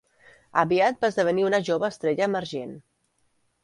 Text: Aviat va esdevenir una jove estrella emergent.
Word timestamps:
Aviat 0.61 1.05
va 1.05 1.11
esdevenir 1.13 1.47
una 1.51 1.61
jove 1.69 1.93
estrella 1.97 2.29
emergent. 2.33 2.77